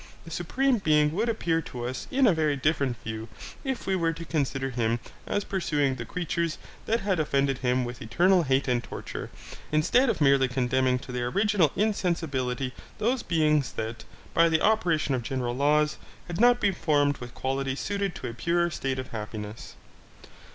[0.25, 3.27] The Supreme Being would appear to us in a very different view
[3.63, 8.01] if we were to consider him as pursuing the creatures that had offended him with
[8.01, 9.29] eternal hate and torture,
[9.71, 14.03] instead of merely condemning to their original insensibility those beings that,
[14.33, 18.33] by the operation of general laws, had not been formed with qualities suited to a
[18.33, 19.75] purer state of happiness.